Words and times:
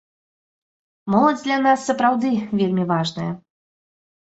Моладзь 1.17 1.45
для 1.49 1.57
нас 1.67 1.79
сапраўды 1.93 2.29
вельмі 2.59 2.83
важная. 2.97 3.33